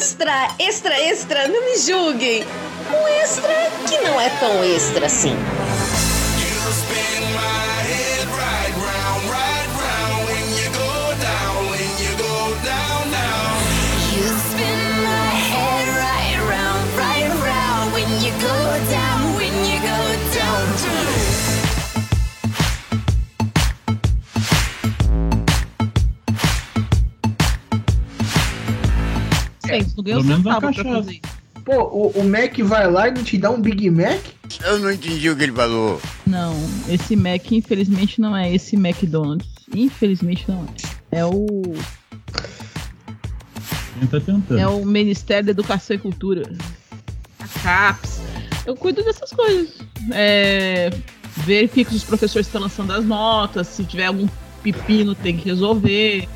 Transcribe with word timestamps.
extra, 0.00 0.48
extra, 0.58 0.98
extra, 0.98 1.48
não 1.48 1.62
me 1.62 1.76
julguem. 1.76 2.42
Um 2.90 3.08
extra 3.22 3.52
que 3.86 3.98
não 3.98 4.18
é 4.18 4.30
tão 4.40 4.64
extra 4.64 5.04
assim. 5.04 5.36
Gente, 29.70 29.96
não 29.96 30.04
ganhou 30.04 30.22
centavo 30.24 30.72
pra 30.72 30.84
fazer 30.84 31.12
isso. 31.12 31.40
Pô, 31.64 31.82
o, 31.82 32.08
o 32.20 32.24
Mac 32.24 32.58
vai 32.62 32.90
lá 32.90 33.08
e 33.08 33.12
não 33.12 33.22
te 33.22 33.36
dá 33.36 33.50
um 33.50 33.60
Big 33.60 33.90
Mac? 33.90 34.20
Eu 34.64 34.78
não 34.78 34.90
entendi 34.90 35.28
o 35.30 35.36
que 35.36 35.42
ele 35.44 35.52
falou. 35.52 36.00
Não, 36.26 36.54
esse 36.88 37.14
Mac, 37.14 37.52
infelizmente, 37.52 38.20
não 38.20 38.36
é 38.36 38.52
esse 38.52 38.76
McDonald's. 38.76 39.48
Infelizmente, 39.74 40.44
não 40.48 40.64
é. 41.12 41.18
É 41.20 41.24
o, 41.24 41.44
Quem 43.98 44.08
tá 44.08 44.20
tentando. 44.20 44.58
é 44.58 44.66
o 44.66 44.84
Ministério 44.84 45.44
da 45.46 45.50
Educação 45.50 45.94
e 45.96 45.98
Cultura. 45.98 46.50
A 47.38 47.48
CAPES. 47.60 48.20
Eu 48.66 48.74
cuido 48.76 49.02
dessas 49.02 49.30
coisas. 49.30 49.80
É, 50.12 50.90
verifico 51.38 51.90
se 51.90 51.96
os 51.96 52.04
professores 52.04 52.46
estão 52.46 52.60
lançando 52.60 52.92
as 52.92 53.04
notas, 53.04 53.66
se 53.68 53.84
tiver 53.84 54.06
algum 54.06 54.28
pepino, 54.62 55.14
tem 55.14 55.36
que 55.36 55.44
resolver. 55.44 56.28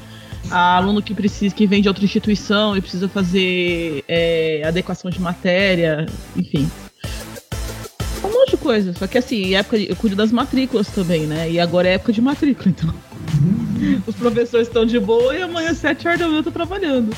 Aluno 0.50 1.02
que 1.02 1.14
precisa, 1.14 1.54
que 1.54 1.66
vem 1.66 1.80
de 1.82 1.88
outra 1.88 2.04
instituição 2.04 2.76
e 2.76 2.80
precisa 2.80 3.08
fazer 3.08 4.04
é, 4.06 4.62
adequação 4.64 5.10
de 5.10 5.20
matéria, 5.20 6.06
enfim. 6.36 6.70
Um 8.22 8.28
monte 8.32 8.50
de 8.52 8.56
coisa. 8.56 8.92
Só 8.94 9.06
que 9.06 9.18
assim, 9.18 9.54
época 9.54 9.78
de- 9.78 9.88
eu 9.90 9.96
cuido 9.96 10.14
das 10.16 10.30
matrículas 10.30 10.88
também, 10.88 11.26
né? 11.26 11.50
E 11.50 11.58
agora 11.58 11.88
é 11.88 11.94
época 11.94 12.12
de 12.12 12.20
matrícula, 12.20 12.68
então. 12.70 12.94
Os 14.06 14.14
professores 14.14 14.68
estão 14.68 14.84
de 14.86 14.98
boa 15.00 15.34
e 15.36 15.42
amanhã, 15.42 15.70
às 15.70 15.78
7 15.78 16.06
horas 16.06 16.20
da 16.20 16.26
manhã, 16.26 16.38
eu 16.38 16.44
tô 16.44 16.50
trabalhando. 16.50 17.14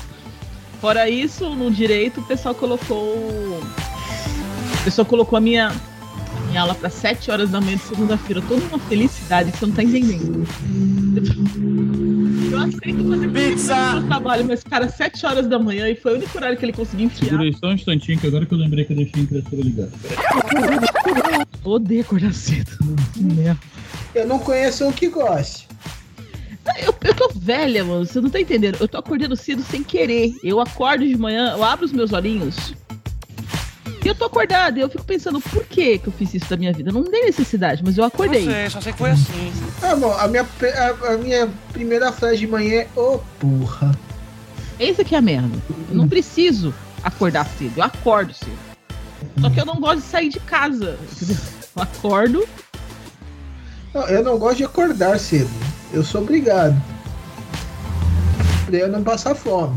Fora 0.80 1.08
isso, 1.08 1.48
no 1.50 1.70
direito, 1.70 2.20
o 2.20 2.24
pessoal 2.24 2.54
colocou. 2.54 2.98
O 2.98 4.84
pessoal 4.84 5.04
colocou 5.06 5.36
a 5.36 5.40
minha, 5.40 5.72
minha 6.56 6.62
aula 6.62 6.74
para 6.74 6.88
7 6.88 7.30
horas 7.30 7.50
da 7.50 7.60
manhã 7.60 7.76
de 7.76 7.82
segunda-feira. 7.82 8.40
Toda 8.48 8.64
uma 8.64 8.78
felicidade 8.78 9.52
que 9.52 9.58
você 9.58 9.66
não 9.66 9.74
tá 9.74 9.82
entendendo. 9.82 10.46
Eu 12.50 12.58
aceito 12.58 13.10
fazer 13.10 13.28
pizza 13.28 13.92
no 13.92 14.06
trabalho, 14.06 14.44
mas, 14.46 14.62
cara, 14.64 14.88
7 14.88 15.26
horas 15.26 15.46
da 15.46 15.58
manhã 15.58 15.86
e 15.86 15.94
foi 15.94 16.14
o 16.14 16.16
único 16.16 16.38
horário 16.38 16.56
que 16.56 16.64
ele 16.64 16.72
conseguiu 16.72 17.06
enfiar. 17.06 17.28
Segura 17.28 17.42
aí 17.42 17.54
só 17.54 17.66
um 17.66 17.72
instantinho, 17.72 18.18
que 18.18 18.26
agora 18.26 18.46
que 18.46 18.54
eu 18.54 18.58
lembrei 18.58 18.86
que 18.86 18.92
eu 18.94 18.96
deixei 18.96 19.20
a 19.20 19.24
impressora 19.24 19.62
ligada. 19.62 19.92
Odeio 21.62 22.00
acordar 22.00 22.32
cedo. 22.32 22.70
Merda. 23.16 23.60
Eu 24.14 24.26
não 24.26 24.38
conheço 24.38 24.86
um 24.86 24.92
que 24.92 25.08
goste. 25.08 25.68
Eu, 26.80 26.94
eu 27.04 27.14
tô 27.14 27.30
velha, 27.36 27.84
mano. 27.84 28.06
Você 28.06 28.18
não 28.18 28.30
tá 28.30 28.40
entendendo. 28.40 28.78
Eu 28.80 28.88
tô 28.88 28.96
acordando 28.96 29.36
cedo 29.36 29.62
sem 29.62 29.84
querer. 29.84 30.34
Eu 30.42 30.58
acordo 30.58 31.06
de 31.06 31.16
manhã, 31.18 31.52
eu 31.52 31.62
abro 31.62 31.84
os 31.84 31.92
meus 31.92 32.14
olhinhos. 32.14 32.74
E 34.06 34.08
eu 34.08 34.14
tô 34.14 34.26
acordada. 34.26 34.78
E 34.78 34.82
eu 34.82 34.88
fico 34.88 35.02
pensando, 35.02 35.40
por 35.40 35.64
que 35.64 35.98
que 35.98 36.06
eu 36.06 36.12
fiz 36.12 36.32
isso 36.32 36.48
da 36.48 36.56
minha 36.56 36.72
vida? 36.72 36.92
Não 36.92 37.02
tem 37.02 37.24
necessidade, 37.24 37.82
mas 37.84 37.98
eu 37.98 38.04
acordei. 38.04 38.46
só 38.70 38.80
sei 38.80 38.92
que 38.92 38.98
foi 38.98 39.10
assim. 39.10 39.52
Ah, 39.82 39.96
bom, 39.96 40.12
a 40.12 40.28
minha, 40.28 40.46
a, 40.46 41.12
a 41.12 41.16
minha 41.16 41.48
primeira 41.72 42.12
frase 42.12 42.36
de 42.36 42.46
manhã 42.46 42.82
é: 42.82 42.88
Ô 42.94 43.18
porra. 43.40 43.98
Esse 44.78 45.00
aqui 45.00 45.16
é 45.16 45.18
a 45.18 45.20
merda. 45.20 45.58
Eu 45.90 45.96
não 45.96 46.06
preciso 46.06 46.72
acordar 47.02 47.48
cedo. 47.58 47.72
Eu 47.76 47.82
acordo 47.82 48.32
cedo. 48.32 48.56
Só 49.40 49.50
que 49.50 49.60
eu 49.60 49.66
não 49.66 49.80
gosto 49.80 49.96
de 49.96 50.06
sair 50.06 50.28
de 50.28 50.38
casa. 50.38 50.96
Entendeu? 51.10 51.36
Eu 51.74 51.82
acordo. 51.82 52.48
Não, 53.92 54.02
eu 54.02 54.22
não 54.22 54.38
gosto 54.38 54.58
de 54.58 54.64
acordar 54.64 55.18
cedo. 55.18 55.50
Eu 55.92 56.04
sou 56.04 56.20
obrigado. 56.22 56.80
Pra 58.66 58.76
eu 58.76 58.88
não 58.88 59.02
passar 59.02 59.34
fome. 59.34 59.76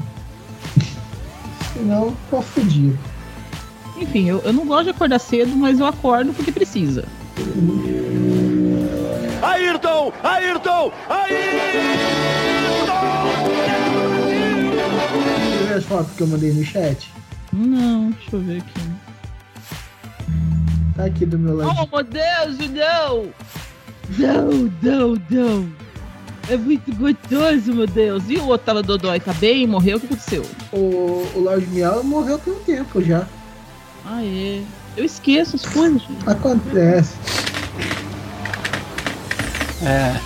Senão, 1.74 2.16
tô 2.30 2.44
fudido. 2.44 3.00
Enfim, 4.00 4.30
eu, 4.30 4.40
eu 4.40 4.54
não 4.54 4.66
gosto 4.66 4.86
de 4.86 4.90
acordar 4.92 5.20
cedo, 5.20 5.56
mas 5.56 5.80
eu 5.80 5.86
acordo 5.86 6.34
porque 6.34 6.52
precisa. 6.52 7.06
Ayrton! 9.42 10.14
Ayrton! 10.24 10.92
Você 15.58 15.66
viu 15.66 15.78
as 15.78 15.84
fotos 15.86 16.14
que 16.16 16.22
eu 16.22 16.28
mandei 16.28 16.54
no 16.54 16.64
chat? 16.64 17.12
Não, 17.52 18.12
deixa 18.12 18.36
eu 18.36 18.40
ver 18.42 18.58
aqui. 18.58 18.82
Tá 20.96 21.06
aqui 21.06 21.26
do 21.26 21.38
meu 21.38 21.58
lado. 21.58 21.72
Oh, 21.92 21.96
meu 21.96 22.04
Deus, 22.06 22.58
não! 22.70 23.34
Não, 24.18 24.72
não, 24.82 25.22
não. 25.30 25.70
É 26.50 26.58
muito 26.58 26.92
gostoso, 26.96 27.74
meu 27.74 27.86
Deus. 27.86 28.24
E 28.28 28.38
o 28.38 28.48
outro 28.48 28.66
tava 28.66 28.82
dodói, 28.82 29.20
tá 29.20 29.34
bem? 29.34 29.68
Morreu? 29.68 29.98
O 29.98 30.00
que 30.00 30.08
aconteceu? 30.08 30.44
O, 30.72 31.28
o 31.36 31.40
Lorde 31.40 31.68
Miau 31.68 32.04
morreu 32.04 32.40
tem 32.40 32.54
um 32.54 32.60
tempo 32.60 33.02
já. 33.04 33.28
Ah, 34.06 34.24
é. 34.24 34.62
Eu 34.98 35.06
esqueço 35.06 35.56
as 35.56 35.66
coisas. 35.66 36.02
gente. 36.02 36.30
Acontece. 36.30 37.16
É, 39.82 40.20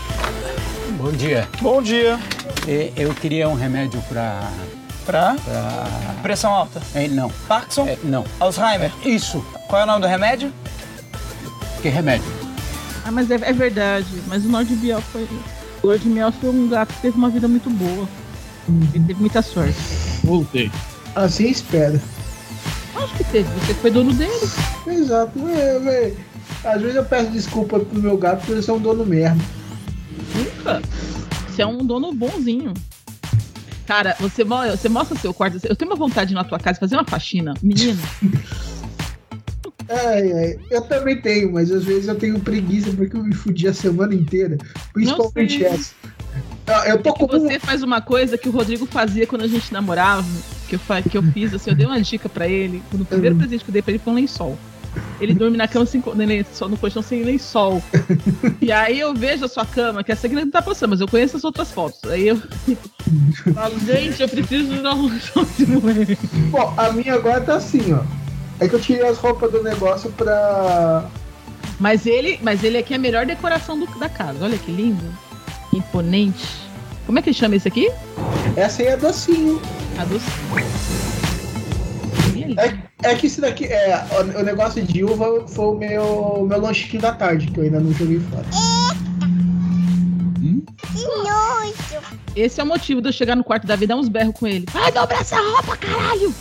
bom 0.97 1.11
dia. 1.11 1.47
Bom 1.61 1.81
dia. 1.81 2.19
Eu 2.95 3.13
queria 3.13 3.47
um 3.49 3.55
remédio 3.55 4.01
pra. 4.09 4.49
Pra? 5.05 5.35
pra... 5.43 5.85
Pressão 6.21 6.51
alta. 6.53 6.81
É, 6.95 7.07
não. 7.09 7.29
Parkinson? 7.47 7.85
É, 7.87 7.97
não. 8.03 8.25
Alzheimer? 8.39 8.91
Isso. 9.05 9.45
Qual 9.67 9.81
é 9.81 9.83
o 9.83 9.87
nome 9.87 10.01
do 10.01 10.07
remédio? 10.07 10.51
Que 11.81 11.89
remédio? 11.89 12.25
Ah, 13.05 13.11
mas 13.11 13.29
é, 13.29 13.35
é 13.35 13.51
verdade. 13.53 14.07
Mas 14.27 14.45
o 14.45 14.49
Lord 14.49 14.73
Biel 14.75 15.01
foi. 15.01 15.27
O 15.83 15.87
Lord 15.87 16.07
Biel 16.07 16.31
foi 16.31 16.49
um 16.49 16.69
gato 16.69 16.93
que 16.93 17.01
teve 17.01 17.17
uma 17.17 17.29
vida 17.29 17.47
muito 17.49 17.69
boa. 17.69 18.07
Ele 18.93 19.03
teve 19.05 19.19
muita 19.19 19.41
sorte. 19.41 19.75
Voltei. 20.23 20.71
Assim 21.13 21.49
espera. 21.49 22.01
Acho 23.03 23.15
que 23.15 23.23
teve. 23.25 23.49
Você 23.59 23.73
foi 23.73 23.91
dono 23.91 24.13
dele. 24.13 24.31
Exato. 24.87 25.39
Às 26.63 26.81
vezes 26.81 26.95
eu 26.95 27.05
peço 27.05 27.31
desculpa 27.31 27.79
pro 27.79 27.99
meu 27.99 28.17
gato 28.17 28.39
porque 28.39 28.53
eles 28.53 28.65
são 28.65 28.79
dono 28.79 29.05
merda. 29.05 29.43
Nunca. 30.35 30.81
Você 31.47 31.61
é 31.61 31.67
um 31.67 31.85
dono 31.85 32.13
bonzinho. 32.13 32.73
Cara, 33.85 34.15
você, 34.19 34.43
você 34.43 34.89
mostra 34.89 35.17
seu 35.17 35.33
quarto. 35.33 35.59
Eu 35.63 35.75
tenho 35.75 35.91
uma 35.91 35.97
vontade 35.97 36.29
de 36.29 36.33
ir 36.33 36.35
na 36.35 36.43
tua 36.43 36.57
casa 36.57 36.79
fazer 36.79 36.95
uma 36.95 37.05
faxina. 37.05 37.53
Menino. 37.61 37.99
Ai, 39.89 40.31
ai. 40.31 40.59
Eu 40.71 40.81
também 40.83 41.21
tenho, 41.21 41.51
mas 41.51 41.69
às 41.71 41.83
vezes 41.83 42.07
eu 42.07 42.15
tenho 42.15 42.39
preguiça 42.39 42.91
porque 42.91 43.15
eu 43.15 43.23
me 43.23 43.33
fudi 43.33 43.67
a 43.67 43.73
semana 43.73 44.15
inteira. 44.15 44.57
Principalmente 44.93 45.63
essa. 45.65 45.93
Ah, 46.67 46.87
Eu 46.87 47.01
tô 47.01 47.13
que 47.13 47.19
com 47.19 47.27
você 47.27 47.59
faz 47.59 47.83
uma 47.83 48.01
coisa 48.01 48.37
que 48.37 48.47
o 48.47 48.51
Rodrigo 48.51 48.85
fazia 48.85 49.27
quando 49.27 49.41
a 49.43 49.47
gente 49.47 49.71
namorava, 49.73 50.25
que 50.67 50.75
eu, 50.75 50.79
que 51.09 51.17
eu 51.17 51.23
fiz, 51.23 51.53
assim, 51.53 51.71
eu 51.71 51.75
dei 51.75 51.85
uma 51.85 52.01
dica 52.01 52.29
pra 52.29 52.47
ele. 52.47 52.81
O 52.93 53.03
primeiro 53.05 53.35
presente 53.35 53.63
que 53.63 53.69
eu 53.69 53.73
dei 53.73 53.81
pra 53.81 53.91
ele 53.91 53.99
foi 53.99 54.13
um 54.13 54.15
lençol. 54.15 54.57
Ele 55.19 55.33
dorme 55.33 55.57
na 55.57 55.67
cama 55.67 55.85
sem 55.87 56.01
lençol, 56.15 56.69
no 56.69 56.77
colchão 56.77 57.01
sem 57.01 57.23
lençol. 57.23 57.81
e 58.61 58.71
aí 58.71 58.99
eu 58.99 59.13
vejo 59.13 59.43
a 59.43 59.47
sua 59.47 59.65
cama, 59.65 60.03
que 60.03 60.11
essa 60.11 60.27
aqui 60.27 60.35
não 60.35 60.49
tá 60.49 60.61
passando, 60.61 60.91
mas 60.91 61.01
eu 61.01 61.07
conheço 61.07 61.35
as 61.35 61.43
outras 61.43 61.71
fotos. 61.71 61.99
Aí 62.09 62.27
eu 62.27 62.37
falo, 63.53 63.79
gente, 63.79 64.21
eu 64.21 64.29
preciso 64.29 64.81
dar 64.81 64.93
um 64.93 65.07
lençol 65.09 65.45
de 65.57 65.65
moleque. 65.65 66.17
Bom, 66.51 66.73
a 66.77 66.91
minha 66.91 67.15
agora 67.15 67.41
tá 67.41 67.55
assim, 67.55 67.91
ó. 67.93 68.03
É 68.59 68.67
que 68.67 68.75
eu 68.75 68.79
tirei 68.79 69.05
as 69.07 69.17
roupas 69.17 69.51
do 69.51 69.63
negócio 69.63 70.11
pra. 70.11 71.05
Mas 71.79 72.05
ele, 72.05 72.39
mas 72.41 72.63
ele 72.63 72.77
aqui 72.77 72.93
é 72.93 72.97
a 72.97 72.99
melhor 72.99 73.25
decoração 73.25 73.77
do- 73.79 73.87
da 73.99 74.07
casa. 74.07 74.45
Olha 74.45 74.57
que 74.57 74.71
lindo. 74.71 75.03
Imponente. 75.73 76.47
Como 77.05 77.19
é 77.19 77.21
que 77.21 77.33
chama 77.33 77.55
esse 77.55 77.67
aqui? 77.67 77.91
Essa 78.55 78.81
aí 78.81 78.87
é 78.89 78.97
docinho. 78.97 79.61
A 79.97 80.05
doce. 80.05 80.25
É, 82.57 83.09
é 83.11 83.15
que 83.15 83.27
isso 83.27 83.41
daqui. 83.41 83.65
É, 83.65 84.05
o, 84.11 84.39
o 84.39 84.43
negócio 84.43 84.81
de 84.83 85.03
uva 85.03 85.47
foi 85.47 85.65
o 85.65 85.73
meu, 85.73 86.45
meu 86.47 86.61
lanchinho 86.61 87.01
da 87.01 87.13
tarde, 87.13 87.47
que 87.47 87.59
eu 87.59 87.63
ainda 87.63 87.79
não 87.79 87.91
joguei 87.93 88.19
fora. 88.19 88.45
Esse 92.35 92.59
é 92.59 92.63
o 92.63 92.67
motivo 92.67 93.01
de 93.01 93.09
eu 93.09 93.13
chegar 93.13 93.35
no 93.35 93.43
quarto 93.43 93.67
da 93.67 93.75
vida 93.75 93.85
e 93.85 93.87
dar 93.87 93.95
uns 93.95 94.09
berros 94.09 94.35
com 94.35 94.47
ele. 94.47 94.65
Vai 94.71 94.91
dobrar 94.91 95.21
essa 95.21 95.37
roupa, 95.37 95.77
caralho! 95.77 96.33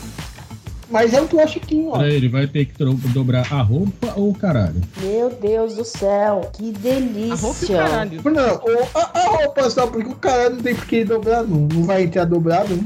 Mas 0.92 1.14
é 1.14 1.20
um 1.22 1.26
plastiquinho, 1.26 1.88
ó. 1.88 1.98
Peraí, 1.98 2.14
ele 2.16 2.28
vai 2.28 2.46
ter 2.46 2.66
que 2.66 2.74
dobrar 3.14 3.50
a 3.50 3.62
roupa 3.62 4.12
ou 4.14 4.30
o 4.30 4.34
caralho? 4.34 4.80
Meu 5.00 5.30
Deus 5.30 5.74
do 5.74 5.84
céu, 5.84 6.50
que 6.52 6.70
delícia. 6.70 7.78
Não, 8.22 8.56
o- 8.56 8.88
a, 8.98 9.18
a 9.18 9.26
roupa 9.38 9.70
só, 9.70 9.86
porque 9.86 10.08
o 10.10 10.14
cara 10.16 10.50
não 10.50 10.60
tem 10.60 10.74
por 10.74 10.84
que 10.86 11.02
dobrar, 11.04 11.44
não. 11.44 11.60
Não 11.72 11.84
vai 11.84 12.02
entrar 12.02 12.26
dobrado, 12.26 12.76
não, 12.76 12.84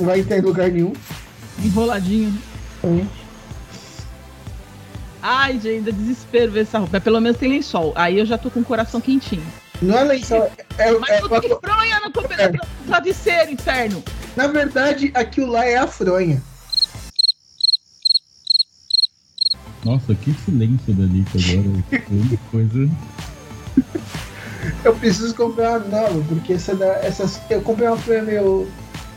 não 0.00 0.06
vai 0.06 0.20
entrar 0.20 0.38
em 0.38 0.40
lugar 0.40 0.70
nenhum. 0.70 0.92
Enroladinho. 1.62 2.36
né? 2.82 3.06
Ai, 5.22 5.58
gente, 5.58 5.84
dá 5.84 5.90
desespero 5.90 6.52
ver 6.52 6.60
essa 6.62 6.78
roupa. 6.78 6.92
Mas 6.94 7.02
pelo 7.02 7.20
menos 7.20 7.38
tem 7.38 7.48
lençol. 7.48 7.92
Aí 7.94 8.18
eu 8.18 8.26
já 8.26 8.36
tô 8.36 8.50
com 8.50 8.60
o 8.60 8.64
coração 8.64 9.00
quentinho. 9.00 9.46
Não 9.80 9.98
é 9.98 10.04
lençol, 10.04 10.50
é, 10.78 10.90
Mas 10.92 11.10
é 11.10 11.20
eu 11.20 11.28
tô 11.28 11.60
fronha 11.60 12.00
no 12.00 12.10
do 12.10 12.22
travesseiro, 12.86 13.50
inferno. 13.50 14.02
Na 14.36 14.46
verdade, 14.46 15.10
aquilo 15.14 15.52
lá 15.52 15.64
é 15.66 15.76
a 15.76 15.86
fronha. 15.86 16.42
Nossa, 19.84 20.14
que 20.14 20.32
silêncio 20.44 20.94
da 20.94 21.04
Lica 21.04 21.38
agora. 21.38 22.02
Foi 22.06 22.16
uma 22.16 22.36
coisa. 22.50 22.90
Eu 24.82 24.94
preciso 24.94 25.34
comprar 25.34 25.80
uma 25.80 25.88
nova, 25.88 26.24
porque 26.28 26.54
essa 26.54 26.74
da, 26.74 26.86
essas. 27.04 27.40
Eu 27.50 27.60
comprei 27.60 27.88
uma 27.88 27.98
fronha 27.98 28.22
meu. 28.22 28.68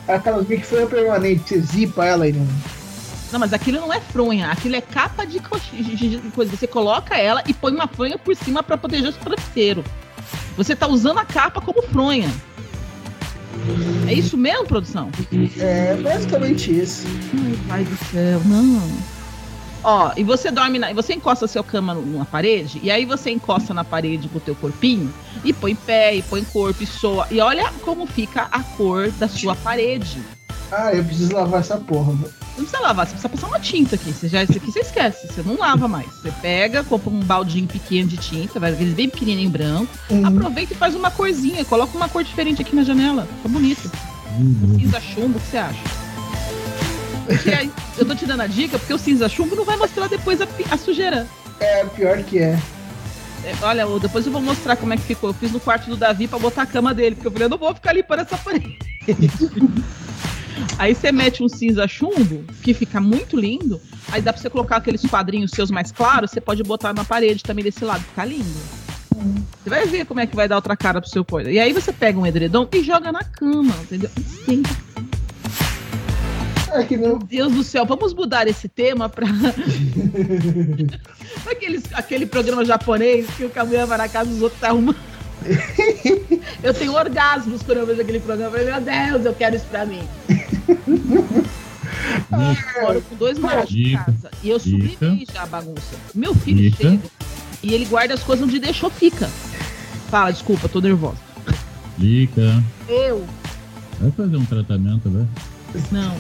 Aquelas 0.08 0.46
Big 0.46 0.66
Fronha 0.66 0.88
permanente, 0.88 1.50
você 1.50 1.60
zipa 1.60 2.06
ela 2.06 2.28
e 2.28 2.34
não. 2.34 2.48
Não, 3.32 3.40
mas 3.40 3.52
aquilo 3.52 3.82
não 3.82 3.92
é 3.92 4.00
fronha, 4.00 4.50
aquilo 4.50 4.76
é 4.78 4.82
capa 4.82 5.26
de, 5.26 5.40
coisa. 5.40 6.56
Você 6.56 6.66
coloca 6.66 7.18
ela 7.18 7.44
e 7.46 7.54
põe 7.54 7.74
uma 7.74 7.88
fronha 7.88 8.18
por 8.18 8.34
cima 8.36 8.64
pra 8.64 8.78
proteger 8.78 9.10
o 9.10 9.14
travesseiro. 9.14 9.84
Você 10.56 10.76
tá 10.76 10.88
usando 10.88 11.18
a 11.20 11.26
capa 11.26 11.60
como 11.60 11.82
fronha. 11.84 12.30
É 14.08 14.14
isso 14.14 14.38
mesmo, 14.38 14.66
produção? 14.66 15.12
É 15.60 15.96
basicamente 15.96 16.80
isso. 16.80 17.06
Ai, 17.34 17.60
pai 17.68 17.84
do 17.84 17.98
céu, 18.06 18.42
não. 18.46 19.17
Ó, 19.84 20.12
e 20.18 20.24
você 20.24 20.52
dorme 20.52 20.80
na. 20.80 20.92
e 20.92 20.94
Você 20.94 21.14
encosta 21.14 21.48
seu 21.48 21.64
cama 21.64 21.94
no- 21.94 22.02
numa 22.02 22.26
parede, 22.26 22.80
e 22.84 22.90
aí 22.92 23.06
você 23.06 23.30
encosta 23.32 23.74
na 23.74 23.84
parede 23.84 24.28
com 24.28 24.38
o 24.38 24.42
teu 24.42 24.56
corpinho, 24.56 25.14
e 25.44 25.54
põe 25.54 25.76
pé, 25.76 26.16
e 26.16 26.22
põe 26.22 26.44
corpo, 26.44 26.84
e 26.84 26.86
soa. 26.88 27.28
E 27.32 27.40
olha 27.40 27.72
como 27.84 28.06
fica 28.08 28.48
a 28.52 28.62
cor 28.62 29.12
da 29.12 29.28
sua 29.28 29.56
parede. 29.56 30.20
Ah, 30.72 30.94
eu 30.94 31.04
preciso 31.04 31.34
lavar 31.34 31.62
essa 31.62 31.78
porra. 31.78 32.12
mano. 32.12 32.28
Não 32.58 32.66
precisa 32.66 32.80
lavar, 32.82 33.06
você 33.06 33.12
precisa 33.14 33.30
passar 33.30 33.48
uma 33.48 33.60
tinta 33.60 33.96
aqui. 33.96 34.12
Você 34.12 34.28
já, 34.28 34.44
isso 34.44 34.54
aqui 34.58 34.70
você 34.72 34.80
esquece, 34.80 35.28
você 35.28 35.42
não 35.44 35.58
lava 35.58 35.88
mais. 35.88 36.08
Você 36.16 36.32
pega, 36.42 36.84
compra 36.84 37.10
um 37.10 37.20
baldinho 37.22 37.68
pequeno 37.68 38.10
de 38.10 38.18
tinta, 38.18 38.60
vai 38.60 38.74
aqueles 38.74 38.94
bem 38.94 39.08
pequenininho 39.08 39.50
branco, 39.50 39.88
Uhum. 40.10 40.26
aproveita 40.26 40.74
e 40.74 40.76
faz 40.76 40.94
uma 40.96 41.10
corzinha, 41.12 41.64
coloca 41.64 41.96
uma 41.96 42.10
cor 42.10 42.24
diferente 42.24 42.62
aqui 42.62 42.76
na 42.76 42.84
janela. 42.84 43.26
Fica 43.38 43.48
bonito. 43.48 43.90
Cinza 44.78 45.00
chumbo, 45.00 45.38
o 45.38 45.42
que 45.42 45.48
você 45.48 45.58
acha? 45.58 45.80
Porque 47.28 47.50
aí, 47.50 47.72
eu 47.98 48.06
tô 48.06 48.16
te 48.16 48.26
dando 48.26 48.42
a 48.42 48.48
dica 48.48 48.80
porque 48.80 48.94
o 48.94 48.98
cinza 48.98 49.28
chumbo 49.28 49.56
não 49.56 49.66
vai 49.66 49.76
mostrar 49.76 50.08
depois 50.08 50.42
a, 50.42 50.48
a 50.72 50.78
sujeira. 50.78 51.28
É, 51.60 51.84
pior 51.86 52.24
que 52.24 52.40
é. 52.40 52.58
É, 53.44 53.54
Olha, 53.62 53.86
depois 54.00 54.26
eu 54.26 54.32
vou 54.32 54.42
mostrar 54.42 54.76
como 54.76 54.94
é 54.94 54.98
que 54.98 55.04
ficou. 55.04 55.30
Eu 55.30 55.34
fiz 55.34 55.52
no 55.52 55.60
quarto 55.60 55.90
do 55.90 55.98
Davi 55.98 56.28
pra 56.28 56.40
botar 56.40 56.64
a 56.64 56.66
cama 56.66 56.94
dele, 56.94 57.16
porque 57.16 57.28
eu 57.28 57.32
falei, 57.32 57.46
eu 57.46 57.50
não 57.50 57.58
vou 57.58 57.74
ficar 57.76 57.94
limpando 57.94 58.22
essa 58.22 58.38
parede. 58.38 58.78
Aí 60.80 60.96
você 60.96 61.12
mete 61.12 61.44
um 61.44 61.50
cinza 61.50 61.88
chumbo, 61.88 62.44
que 62.64 62.74
fica 62.74 63.00
muito 63.00 63.40
lindo. 63.40 63.80
Aí 64.12 64.22
dá 64.22 64.34
pra 64.34 64.42
você 64.42 64.50
colocar 64.50 64.78
aqueles 64.78 65.02
quadrinhos 65.04 65.52
seus 65.52 65.70
mais 65.70 65.92
claros, 65.92 66.32
você 66.32 66.42
pode 66.42 66.64
botar 66.64 66.94
na 66.94 67.04
parede 67.04 67.44
também 67.44 67.64
desse 67.64 67.86
lado, 67.86 68.04
fica 68.04 68.26
lindo. 68.26 68.60
Você 69.64 69.70
vai 69.70 69.86
ver 69.86 70.06
como 70.06 70.20
é 70.20 70.28
que 70.28 70.36
vai 70.36 70.48
dar 70.48 70.56
outra 70.56 70.76
cara 70.76 71.02
pro 71.02 71.10
seu 71.10 71.26
coisa. 71.26 71.52
E 71.52 71.60
aí 71.60 71.74
você 71.74 71.92
pega 71.92 72.20
um 72.20 72.26
edredom 72.26 72.68
e 72.72 72.84
joga 72.84 73.12
na 73.12 73.24
cama, 73.24 73.76
entendeu? 73.84 74.10
Sim. 74.46 74.64
É 76.80 76.84
que 76.84 76.98
não. 76.98 77.10
Meu 77.10 77.20
Deus 77.20 77.54
do 77.54 77.64
céu, 77.64 77.86
vamos 77.86 78.14
mudar 78.14 78.48
esse 78.48 78.68
tema 78.68 79.10
pra. 79.10 79.28
Aqueles, 81.50 81.84
aquele 81.94 82.26
programa 82.26 82.66
japonês 82.66 83.28
que 83.36 83.46
o 83.46 83.50
Kamuya 83.50 83.86
vai 83.86 83.98
na 83.98 84.10
casa 84.10 84.30
dos 84.30 84.42
outros 84.42 84.60
tá 84.60 84.70
arrumando. 84.70 84.98
Eu 86.64 86.74
tenho 86.74 86.94
orgasmos 86.94 87.62
quando 87.62 87.78
eu 87.78 87.86
vejo 87.86 88.02
aquele 88.02 88.20
programa. 88.20 88.48
Eu 88.48 88.52
falei, 88.52 88.74
meu 88.74 88.82
Deus, 88.82 89.26
eu 89.26 89.34
quero 89.34 89.56
isso 89.56 89.66
pra 89.66 89.86
mim. 89.86 90.02
Eu 92.32 92.82
moro 92.82 93.02
com 93.02 93.16
dois 93.16 93.38
machos 93.40 93.76
em 93.76 93.96
casa. 93.96 94.32
E 94.44 94.50
eu 94.50 94.60
sublimei 94.60 95.26
já 95.32 95.44
a 95.44 95.46
bagunça. 95.46 95.96
Meu 96.14 96.34
filho 96.36 96.70
Dica. 96.70 96.90
chega 96.90 97.04
e 97.64 97.74
ele 97.74 97.86
guarda 97.86 98.14
as 98.14 98.24
coisas 98.24 98.46
onde 98.46 98.60
deixou, 98.60 98.90
fica. 98.90 99.28
Fala, 100.10 100.32
desculpa, 100.32 100.68
tô 100.70 100.82
nervosa. 100.82 101.18
Dica. 101.98 102.64
Eu? 102.88 103.26
Vai 104.00 104.12
fazer 104.12 104.38
um 104.38 104.46
tratamento, 104.46 105.10
velho. 105.10 105.28
Não. 105.92 106.16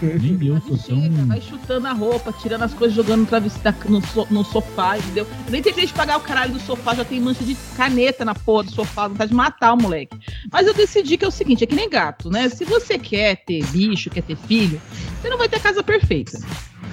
Nem 0.02 0.46
eu 0.46 0.60
sou 0.60 0.76
tão. 0.78 1.02
Chega, 1.02 1.24
vai 1.26 1.40
chutando 1.40 1.86
a 1.86 1.92
roupa, 1.92 2.32
tirando 2.32 2.62
as 2.62 2.72
coisas, 2.74 2.96
jogando 2.96 3.20
no, 3.20 3.26
travesse- 3.26 3.58
da- 3.60 3.74
no, 3.88 4.00
so- 4.06 4.26
no 4.30 4.44
sofá, 4.44 4.98
entendeu? 4.98 5.26
Eu 5.46 5.52
nem 5.52 5.62
terminei 5.62 5.86
de 5.86 5.92
pagar 5.92 6.16
o 6.18 6.20
caralho 6.20 6.52
do 6.52 6.60
sofá, 6.60 6.94
já 6.94 7.04
tem 7.04 7.20
mancha 7.20 7.44
de 7.44 7.56
caneta 7.76 8.24
na 8.24 8.34
porra 8.34 8.64
do 8.64 8.72
sofá, 8.72 9.08
vontade 9.08 9.30
de 9.30 9.36
matar 9.36 9.72
o 9.74 9.76
moleque. 9.76 10.16
Mas 10.52 10.66
eu 10.66 10.74
decidi 10.74 11.16
que 11.16 11.24
é 11.24 11.28
o 11.28 11.32
seguinte, 11.32 11.64
é 11.64 11.66
que 11.66 11.74
nem 11.74 11.88
gato, 11.90 12.30
né? 12.30 12.48
Se 12.48 12.64
você 12.64 12.98
quer 12.98 13.36
ter 13.44 13.64
bicho, 13.66 14.10
quer 14.10 14.22
ter 14.22 14.36
filho, 14.36 14.80
você 15.20 15.28
não 15.28 15.38
vai 15.38 15.48
ter 15.48 15.56
a 15.56 15.60
casa 15.60 15.82
perfeita. 15.82 16.38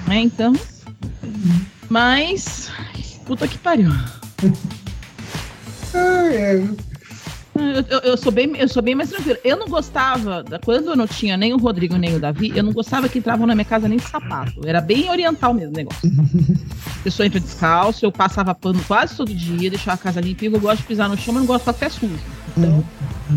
Né? 0.08 0.20
Então. 0.22 0.54
Mas. 1.90 2.70
Puta 3.26 3.48
que 3.48 3.58
pariu. 3.58 3.90
Ai, 5.94 6.36
é. 6.36 6.64
Eu, 7.58 7.86
eu- 7.90 8.00
eu 8.12 8.18
sou 8.18 8.32
bem, 8.32 8.52
eu 8.58 8.68
sou 8.68 8.82
bem 8.84 8.94
mais 8.96 9.10
tranquila. 9.10 9.38
Eu 9.44 9.58
não 9.58 9.68
gostava, 9.68 10.44
quando 10.64 10.90
eu 10.92 10.96
não 10.96 11.08
tinha 11.08 11.38
nem 11.38 11.54
o 11.54 11.58
Rodrigo 11.58 11.96
nem 11.96 12.16
o 12.16 12.20
Davi, 12.20 12.52
eu 12.56 12.62
não 12.64 12.74
gostava 12.74 13.08
que 13.08 13.20
entravam 13.20 13.48
na 13.48 13.56
minha 13.56 13.64
casa 13.66 13.88
nem 13.88 13.98
sapato. 13.98 14.60
Era 14.66 14.82
bem 14.82 15.10
oriental 15.10 15.54
mesmo 15.54 15.74
o 15.74 15.78
negócio. 15.78 16.12
A 17.00 17.04
pessoa 17.06 17.26
entra 17.26 17.40
descalço, 17.40 18.04
eu 18.06 18.12
passava 18.12 18.54
pano 18.54 18.82
quase 18.88 19.16
todo 19.16 19.34
dia, 19.34 19.70
deixava 19.70 19.94
a 19.96 19.98
casa 19.98 20.20
limpinha, 20.20 20.52
eu 20.52 20.60
gosto 20.60 20.82
de 20.82 20.88
pisar 20.88 21.08
no 21.08 21.18
chão, 21.18 21.34
mas 21.34 21.44
não 21.44 21.48
gosto 21.48 21.66
de 21.66 21.74
ficar 21.74 21.90
sujo. 21.92 22.20
Então, 22.58 22.84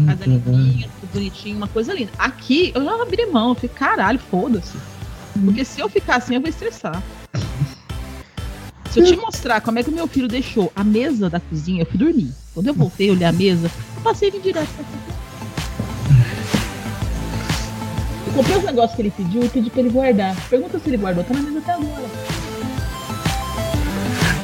casa 0.06 0.24
limpinha, 0.26 0.88
tudo 1.00 1.10
bonitinho, 1.12 1.56
uma 1.56 1.68
coisa 1.68 1.94
linda. 1.94 2.10
Aqui, 2.18 2.72
eu 2.74 2.84
já 2.84 3.00
abri 3.02 3.24
mão, 3.26 3.50
eu 3.50 3.54
falei, 3.54 3.70
caralho, 3.74 4.18
foda-se. 4.18 4.76
Porque 5.44 5.64
se 5.64 5.80
eu 5.80 5.88
ficar 5.88 6.16
assim, 6.16 6.34
eu 6.34 6.40
vou 6.40 6.50
estressar. 6.50 7.00
Se 8.90 9.00
eu 9.00 9.04
te 9.04 9.16
mostrar 9.16 9.60
como 9.60 9.78
é 9.78 9.82
que 9.84 9.90
o 9.90 9.94
meu 9.94 10.08
filho 10.08 10.26
deixou 10.26 10.72
a 10.74 10.82
mesa 10.82 11.28
da 11.30 11.38
cozinha, 11.38 11.82
eu 11.82 11.86
fui 11.86 11.98
dormir. 11.98 12.32
Quando 12.58 12.66
eu 12.66 12.74
voltei, 12.74 13.08
olhei 13.08 13.24
a 13.24 13.30
mesa, 13.30 13.70
eu 13.98 14.02
passei 14.02 14.30
e 14.30 14.32
vim 14.32 14.40
direto 14.40 14.66
pra 14.74 14.82
cá. 14.82 14.90
Eu 18.26 18.32
comprei 18.32 18.56
os 18.56 18.64
negócios 18.64 18.96
que 18.96 19.02
ele 19.02 19.12
pediu 19.12 19.44
e 19.44 19.48
pedi 19.48 19.70
pra 19.70 19.78
ele 19.78 19.90
guardar. 19.90 20.34
Pergunta 20.50 20.76
se 20.80 20.88
ele 20.90 20.96
guardou, 20.96 21.22
tá 21.22 21.34
na 21.34 21.40
mesa 21.42 21.58
até 21.60 21.72
agora. 21.74 22.04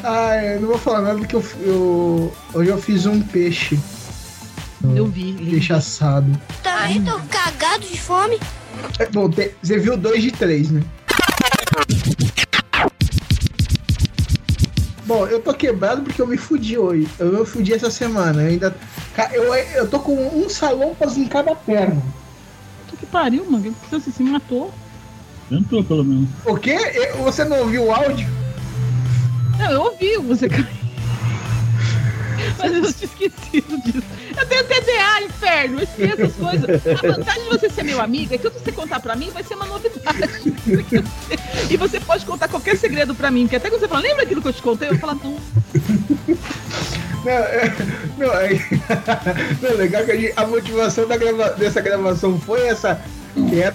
Ah, 0.05 0.37
eu 0.45 0.61
não 0.61 0.69
vou 0.69 0.79
falar 0.79 1.01
nada 1.01 1.19
porque 1.19 1.35
eu, 1.35 1.45
eu- 1.63 2.33
hoje 2.55 2.71
eu 2.71 2.79
fiz 2.81 3.05
um 3.05 3.21
peixe. 3.21 3.81
Eu 4.95 5.07
vi. 5.07 5.33
lindo. 5.33 5.51
Peixe 5.51 5.73
assado. 5.73 6.31
Também 6.63 7.03
tô 7.03 7.19
cagado 7.29 7.85
de 7.85 8.01
fome. 8.01 8.39
É, 9.01 9.07
bom, 9.07 9.29
você 9.61 9.77
viu 9.81 9.97
dois 9.97 10.23
de 10.23 10.31
três, 10.31 10.71
né? 10.71 10.85
Bom, 15.07 15.27
eu 15.27 15.41
tô 15.41 15.53
quebrado 15.53 16.03
porque 16.03 16.21
eu 16.21 16.27
me 16.27 16.37
fudi 16.37 16.79
hoje. 16.79 17.09
Eu 17.19 17.41
me 17.41 17.47
fudi 17.47 17.73
essa 17.75 17.91
semana. 17.91 18.43
Eu 18.43 18.49
ainda. 18.49 18.77
Eu, 19.33 19.55
eu 19.55 19.89
tô 19.89 20.01
com 20.01 20.15
um 20.15 20.49
salompas 20.49 21.19
em 21.19 21.27
cada 21.27 21.55
perna. 21.55 22.03
Puta 22.87 22.97
que 22.97 23.07
pariu, 23.07 23.45
mano. 23.51 23.75
Você 23.91 24.11
se 24.11 24.23
matou. 24.23 24.73
Tentou, 25.49 25.85
pelo 25.85 26.05
menos. 26.05 26.29
O 26.47 26.57
quê? 26.57 26.79
Você 27.23 27.45
não 27.45 27.61
ouviu 27.61 27.85
o 27.85 27.93
áudio? 27.93 28.27
Não, 29.59 29.71
eu 29.71 29.83
ouvi 29.83 30.17
você 30.19 30.49
cair. 30.49 30.84
Mas 32.59 32.73
eu 32.73 32.93
tinha 32.93 33.05
esquecido 33.11 33.79
disso. 33.83 34.03
Eu 34.37 34.47
tenho 34.47 34.65
TDA, 34.65 35.23
inferno, 35.23 35.79
eu 35.81 35.85
esqueço 35.85 36.23
as 36.23 36.33
coisas. 36.35 36.87
A 37.05 37.13
vantagem 37.17 37.43
de 37.45 37.49
você 37.51 37.69
ser 37.71 37.83
meu 37.85 38.01
amigo 38.01 38.35
é 38.35 38.39
que 38.39 38.43
tudo 38.45 38.55
que 38.59 38.65
você 38.65 38.73
contar 38.73 39.01
pra 39.01 39.17
mim 39.17 39.31
vai 39.31 39.43
ser 39.43 39.55
uma 39.55 39.67
novidade. 39.67 40.55
E 41.71 41.77
você 41.77 41.99
pode 42.01 42.25
contar 42.27 42.49
qualquer 42.49 42.77
segredo 42.77 43.15
pra 43.15 43.31
mim, 43.31 43.43
porque 43.43 43.57
até 43.57 43.69
quando 43.71 43.81
você 43.81 43.89
fala, 43.89 44.03
lembra 44.03 44.23
aquilo 44.25 44.43
que 44.43 44.49
eu 44.49 44.53
te 44.53 44.61
contei? 44.63 44.89
Eu 44.91 44.99
falo, 44.99 45.19
não. 45.25 45.39
Não, 47.25 47.33
é, 47.33 47.73
não, 48.19 48.33
é, 48.35 48.51
não, 49.63 49.71
é 49.71 49.73
legal 49.75 50.05
que 50.05 50.11
a, 50.13 50.17
gente- 50.17 50.33
a 50.37 50.47
motivação 50.47 51.07
da 51.09 51.17
grava- 51.17 51.51
dessa 51.53 51.81
gravação 51.81 52.39
foi 52.41 52.67
essa. 52.67 53.01
Que 53.35 53.63
é, 53.63 53.73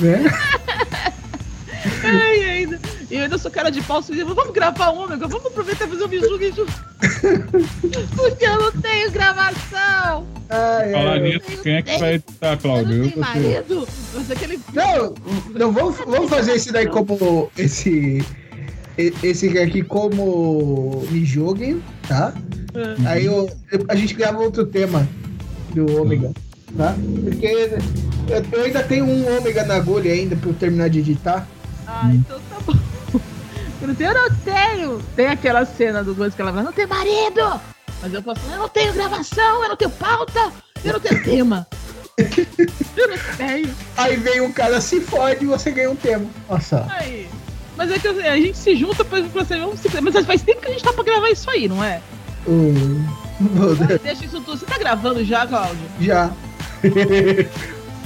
né? 0.00 0.24
Ai, 2.04 2.44
ainda. 2.44 2.78
E 3.10 3.16
eu 3.16 3.22
ainda 3.22 3.38
sou 3.38 3.50
cara 3.50 3.70
de 3.70 3.80
pau, 3.82 4.02
sujo. 4.02 4.26
vamos 4.26 4.52
gravar 4.52 4.90
um, 4.90 5.04
ômega, 5.04 5.26
vamos 5.26 5.46
aproveitar 5.46 5.86
e 5.86 5.88
fazer 5.88 6.04
um 6.04 6.54
junto. 6.54 6.72
Porque 8.14 8.44
eu 8.44 8.58
não 8.60 8.72
tenho 8.72 9.10
gravação. 9.10 10.26
Ai, 10.50 10.92
Falar 10.92 11.20
nisso, 11.20 11.62
quem 11.62 11.74
é 11.76 11.82
que 11.82 11.98
vai 11.98 12.14
editar, 12.14 12.56
Claudio? 12.58 12.96
Eu 12.96 13.02
Tem 13.04 13.10
você. 13.12 13.18
marido. 13.18 13.88
Mas 14.14 14.30
aquele. 14.30 14.60
Não, 14.74 15.14
não 15.54 15.72
vamos, 15.72 15.96
vamos 15.96 16.28
fazer 16.28 16.52
esse 16.52 16.70
daí 16.70 16.86
como. 16.86 17.50
Esse. 17.56 18.24
Esse 19.22 19.56
aqui 19.58 19.82
como 19.82 21.06
me 21.10 21.24
joguem, 21.24 21.80
tá? 22.08 22.34
Aí 23.06 23.26
eu, 23.26 23.48
a 23.88 23.94
gente 23.94 24.12
grava 24.12 24.38
outro 24.40 24.66
tema 24.66 25.08
do 25.72 26.00
ômega, 26.00 26.32
tá? 26.76 26.96
Porque 27.22 27.46
eu, 27.46 28.44
eu 28.52 28.64
ainda 28.64 28.82
tenho 28.82 29.04
um 29.04 29.38
ômega 29.38 29.64
na 29.64 29.76
agulha 29.76 30.12
ainda 30.12 30.34
pra 30.34 30.50
eu 30.50 30.54
terminar 30.54 30.90
de 30.90 30.98
editar. 30.98 31.46
Ah, 31.86 32.10
então 32.12 32.40
tá. 32.50 32.57
Eu 33.80 33.88
não 33.88 33.94
tenho, 33.94 34.10
eu 34.10 34.14
não 34.14 34.36
tenho. 34.36 35.02
Tem 35.14 35.26
aquela 35.28 35.64
cena 35.64 36.02
do 36.02 36.14
coisa 36.14 36.34
que 36.34 36.42
ela 36.42 36.50
fala, 36.52 36.64
não 36.64 36.72
tem 36.72 36.86
marido. 36.86 37.60
Mas 38.02 38.12
eu 38.14 38.22
posso, 38.22 38.40
eu 38.50 38.58
não 38.58 38.68
tenho 38.68 38.92
gravação, 38.92 39.62
eu 39.62 39.68
não 39.68 39.76
tenho 39.76 39.90
pauta, 39.90 40.52
eu 40.84 40.92
não 40.92 41.00
tenho 41.00 41.22
tema. 41.24 41.66
Eu 42.96 43.08
não 43.08 43.16
tenho. 43.36 43.74
Aí 43.96 44.16
vem 44.16 44.40
um 44.40 44.52
cara 44.52 44.80
se 44.80 45.00
fode 45.00 45.44
e 45.44 45.46
você 45.46 45.70
ganha 45.70 45.90
um 45.90 45.96
tema. 45.96 46.26
Nossa. 46.48 46.84
Aí. 46.98 47.28
Mas 47.76 47.92
é 47.92 47.98
que 47.98 48.08
a 48.08 48.36
gente 48.36 48.58
se 48.58 48.74
junta 48.74 49.04
pra, 49.04 49.22
pra 49.22 49.44
ser, 49.44 49.60
vamos 49.60 49.78
se, 49.78 49.88
Mas 50.00 50.26
faz 50.26 50.42
tempo 50.42 50.60
que 50.60 50.66
a 50.66 50.70
gente 50.72 50.82
tá 50.82 50.92
pra 50.92 51.04
gravar 51.04 51.30
isso 51.30 51.48
aí, 51.48 51.68
não 51.68 51.82
é? 51.82 52.00
Hum, 52.46 53.04
Ah, 53.40 53.98
Deixa 54.02 54.24
isso 54.24 54.40
tudo. 54.40 54.58
Você 54.58 54.66
tá 54.66 54.76
gravando 54.78 55.24
já, 55.24 55.46
Cláudio? 55.46 55.78
Já. 56.00 56.32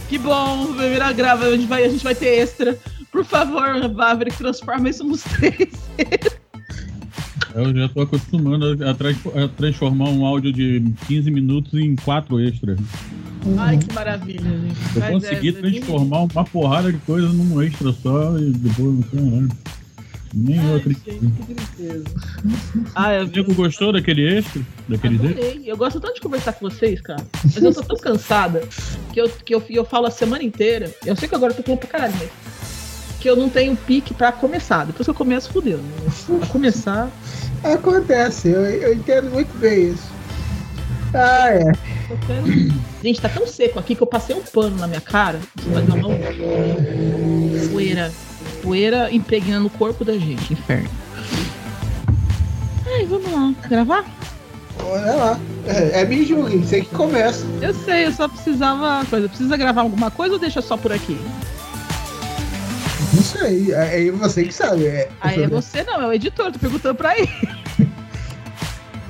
Que 0.09 0.19
bom, 0.19 0.75
vai 0.75 0.91
virar 0.91 1.13
grava. 1.13 1.47
A 1.47 1.51
gente 1.53 1.67
vai, 1.67 1.85
a 1.85 1.89
gente 1.89 2.05
vai 2.05 2.15
ter 2.15 2.39
extra. 2.39 2.79
Por 3.13 3.25
favor, 3.25 3.89
Maverick, 3.93 4.37
transforma 4.39 4.89
isso 4.89 5.05
nos 5.05 5.23
três. 5.23 5.69
Eu 7.55 7.77
já 7.77 7.89
tô 7.89 8.01
acostumando 8.01 8.83
a, 8.83 8.91
a 8.91 8.95
trans- 8.95 9.27
a 9.37 9.47
transformar 9.49 10.09
um 10.09 10.25
áudio 10.25 10.51
de 10.53 10.83
15 11.07 11.31
minutos 11.31 11.75
em 11.75 11.95
4 11.97 12.41
extras. 12.41 12.79
Ai, 13.59 13.77
que 13.77 13.93
maravilha, 13.95 14.41
gente. 14.41 14.77
Eu 14.95 15.01
Mas 15.01 15.11
consegui 15.13 15.49
é, 15.51 15.53
transformar 15.53 16.23
uma 16.23 16.45
porrada 16.45 16.91
de 16.91 16.99
coisa 17.01 17.29
num 17.29 17.61
extra 17.61 17.93
só 17.93 18.39
e 18.39 18.51
depois 18.53 18.95
não 18.95 19.03
caralho. 19.03 19.49
Nem 20.35 20.57
eu 20.67 20.77
acredito. 20.77 21.05
Que 21.47 21.55
tristeza. 21.55 22.05
Ah, 22.95 23.13
eu 23.13 23.25
O 23.25 23.29
Diego 23.29 23.55
gostou 23.55 23.93
daquele 23.93 24.39
extra? 24.39 24.63
Daquele 24.89 25.17
adorei. 25.17 25.63
Eu 25.67 25.77
gosto 25.77 26.01
tanto 26.01 26.15
de 26.15 26.21
conversar 26.23 26.55
com 26.55 26.71
vocês, 26.71 27.03
cara. 27.03 27.23
Mas 27.45 27.63
eu 27.63 27.75
tô 27.75 27.83
tão 27.83 27.97
cansada 27.99 28.63
que 29.13 29.21
eu, 29.21 29.29
que 29.29 29.55
eu, 29.55 29.63
eu 29.69 29.85
falo 29.85 30.07
a 30.07 30.11
semana 30.11 30.43
inteira. 30.43 30.91
Eu 31.05 31.15
sei 31.17 31.29
que 31.29 31.35
agora 31.35 31.53
eu 31.53 31.57
tô 31.59 31.63
falando 31.63 31.81
pra 31.81 31.89
caralho, 31.91 32.15
mas. 32.19 32.31
Que 33.23 33.31
eu 33.31 33.37
não 33.37 33.49
tenho 33.49 33.77
pique 33.77 34.13
pra 34.13 34.33
começar. 34.33 34.85
Depois 34.85 35.07
que 35.07 35.11
eu 35.11 35.15
começo, 35.15 35.49
fudeu. 35.53 35.79
né? 35.79 36.39
Pra 36.41 36.49
começar. 36.49 37.09
Acontece, 37.63 38.49
eu, 38.49 38.61
eu 38.65 38.95
entendo 38.95 39.31
muito 39.31 39.57
bem 39.59 39.93
isso. 39.93 40.11
Ah, 41.15 41.51
é. 41.51 41.73
Gente, 43.01 43.21
tá 43.21 43.29
tão 43.29 43.47
seco 43.47 43.79
aqui 43.79 43.95
que 43.95 44.03
eu 44.03 44.09
passei 44.09 44.35
um 44.35 44.43
pano 44.43 44.77
na 44.77 44.89
minha 44.89 45.01
cara. 45.01 45.39
Você 45.57 45.71
vai 45.71 45.83
dar 45.85 45.95
uma 45.95 46.09
poeira. 47.71 48.13
Poeira 48.61 49.09
impregnando 49.15 49.69
o 49.69 49.71
corpo 49.71 50.05
da 50.05 50.15
gente. 50.15 50.55
Inferno. 50.55 50.91
Ai, 52.93 53.07
vamos 53.07 53.31
lá. 53.31 53.55
Gravar? 53.69 54.05
Olha 54.85 55.15
lá. 55.15 55.41
É, 55.69 56.01
é 56.01 56.05
me 56.05 56.25
julguem, 56.27 56.65
sei 56.65 56.83
que 56.83 56.93
começa. 56.93 57.47
Eu 57.61 57.73
sei, 57.73 58.07
eu 58.07 58.13
só 58.13 58.27
precisava. 58.27 59.07
Coisa. 59.07 59.29
Precisa 59.29 59.57
gravar 59.57 59.83
alguma 59.83 60.11
coisa 60.11 60.35
ou 60.35 60.41
deixa 60.41 60.61
só 60.61 60.77
por 60.77 60.93
aqui? 60.93 61.17
Não 63.13 63.23
sei, 63.23 63.73
é, 63.75 64.07
é 64.09 64.11
você 64.11 64.45
que 64.45 64.53
sabe. 64.55 64.87
É, 64.87 65.09
Aí 65.21 65.43
é 65.43 65.47
você 65.47 65.83
não, 65.85 66.01
é 66.03 66.07
o 66.07 66.13
editor, 66.13 66.51
tô 66.53 66.59
perguntando 66.59 66.95
pra 66.95 67.17
ele. 67.19 67.29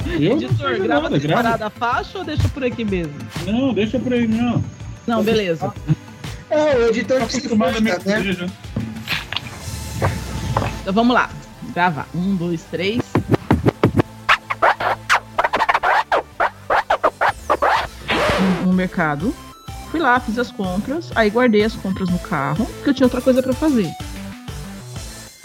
Eu 0.06 0.32
editor, 0.32 0.70
faço 0.70 0.82
grava 0.82 1.02
nada, 1.08 1.18
grava. 1.18 1.42
separada 1.42 1.66
a 1.66 1.70
faixa 1.70 2.18
ou 2.18 2.24
deixa 2.24 2.48
por 2.48 2.64
aqui 2.64 2.84
mesmo? 2.84 3.14
Não, 3.46 3.72
deixa 3.72 3.98
pra 4.00 4.16
ele, 4.16 4.28
não. 4.28 4.62
Não, 5.06 5.22
beleza. 5.22 5.72
É, 6.50 6.76
o 6.76 6.88
editor 6.88 7.20
Tô 7.20 7.26
que 7.26 7.32
se 7.32 7.38
acostumado 7.38 7.78
a 7.78 7.80
me 7.80 7.90
força, 7.92 8.18
né? 8.18 8.50
Então 10.82 10.92
vamos 10.92 11.14
lá. 11.14 11.30
Gravar. 11.72 12.06
Um, 12.14 12.34
dois, 12.34 12.62
três. 12.70 13.00
No- 18.40 18.66
No 18.66 18.72
mercado. 18.72 19.34
Lá, 20.02 20.18
fiz 20.20 20.36
as 20.38 20.50
compras. 20.50 21.10
Aí 21.14 21.30
guardei 21.30 21.62
as 21.64 21.74
compras 21.74 22.08
no 22.10 22.18
carro, 22.18 22.66
porque 22.66 22.90
eu 22.90 22.94
tinha 22.94 23.06
outra 23.06 23.20
coisa 23.20 23.42
pra 23.42 23.52
fazer. 23.52 23.88